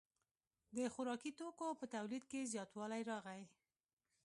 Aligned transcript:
د 0.75 0.77
خوراکي 0.93 1.31
توکو 1.39 1.67
په 1.79 1.85
تولید 1.93 2.23
کې 2.31 2.49
زیاتوالی 2.53 3.01
راغی. 3.11 3.41